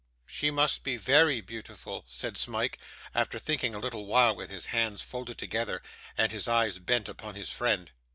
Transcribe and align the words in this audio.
'She 0.25 0.49
must 0.49 0.83
be 0.83 0.97
VERY 0.97 1.41
beautiful,' 1.41 2.03
said 2.07 2.35
Smike, 2.35 2.79
after 3.13 3.37
thinking 3.37 3.75
a 3.75 3.77
little 3.79 4.07
while 4.07 4.35
with 4.35 4.49
his 4.49 4.65
hands 4.65 5.03
folded 5.03 5.37
together, 5.37 5.79
and 6.17 6.31
his 6.31 6.47
eyes 6.47 6.79
bent 6.79 7.07
upon 7.07 7.35
his 7.35 7.51
friend. 7.51 7.91